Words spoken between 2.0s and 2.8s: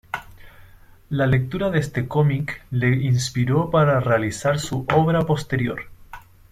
cómic